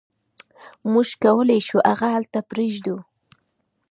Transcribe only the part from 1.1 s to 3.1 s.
کولی شو هغه هلته پریږدو